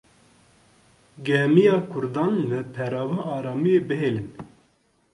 Gemiya 1.25 1.77
kurdan 1.91 2.33
li 2.49 2.59
perava 2.73 3.19
aramiyê 3.35 3.79
bihêlin. 3.87 4.29